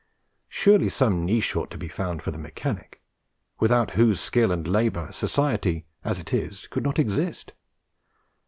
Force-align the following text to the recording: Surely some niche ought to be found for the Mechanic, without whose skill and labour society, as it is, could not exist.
Surely 0.49 0.89
some 0.89 1.25
niche 1.25 1.55
ought 1.55 1.69
to 1.69 1.77
be 1.77 1.87
found 1.87 2.23
for 2.23 2.31
the 2.31 2.39
Mechanic, 2.39 3.03
without 3.59 3.91
whose 3.91 4.19
skill 4.19 4.51
and 4.51 4.67
labour 4.67 5.11
society, 5.11 5.85
as 6.03 6.17
it 6.17 6.33
is, 6.33 6.65
could 6.65 6.81
not 6.81 6.97
exist. 6.97 7.53